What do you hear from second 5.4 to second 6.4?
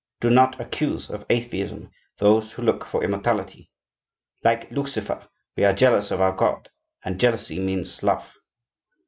we are jealous of our